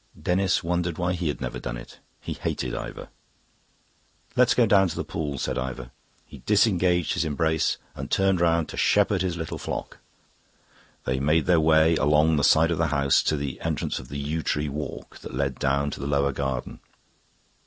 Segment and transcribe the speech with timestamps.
[0.19, 1.99] Denis wondered why he had never done it.
[2.21, 3.09] He hated Ivor.
[4.35, 5.91] "Let's go down to the pool," said Ivor.
[6.25, 9.99] He disengaged his embrace and turned round to shepherd his little flock.
[11.03, 14.17] They made their way along the side of the house to the entrance of the
[14.17, 16.79] yew tree walk that led down to the lower garden.